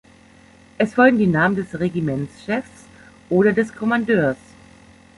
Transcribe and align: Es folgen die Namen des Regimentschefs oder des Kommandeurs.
Es 0.79 0.95
folgen 0.95 1.19
die 1.19 1.27
Namen 1.27 1.55
des 1.55 1.79
Regimentschefs 1.79 2.85
oder 3.29 3.53
des 3.53 3.71
Kommandeurs. 3.71 4.37